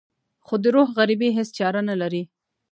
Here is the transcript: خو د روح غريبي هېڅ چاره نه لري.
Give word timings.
خو 0.45 0.55
د 0.63 0.65
روح 0.75 0.89
غريبي 0.99 1.29
هېڅ 1.37 1.49
چاره 1.59 1.81
نه 1.89 1.95
لري. 2.01 2.23